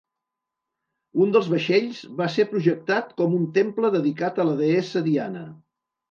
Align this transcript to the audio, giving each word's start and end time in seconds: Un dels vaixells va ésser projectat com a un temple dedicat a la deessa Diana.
Un 1.25 1.33
dels 1.33 1.49
vaixells 1.51 1.99
va 2.21 2.29
ésser 2.31 2.45
projectat 2.53 3.11
com 3.21 3.35
a 3.35 3.37
un 3.41 3.43
temple 3.57 3.91
dedicat 3.97 4.41
a 4.41 4.47
la 4.49 4.55
deessa 4.63 5.03
Diana. 5.09 5.45